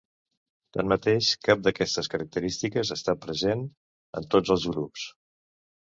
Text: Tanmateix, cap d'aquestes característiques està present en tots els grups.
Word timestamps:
Tanmateix, 0.77 1.27
cap 1.49 1.61
d'aquestes 1.67 2.11
característiques 2.15 2.95
està 2.99 3.17
present 3.29 3.65
en 4.21 4.31
tots 4.37 4.59
els 4.59 4.71
grups. 4.77 5.11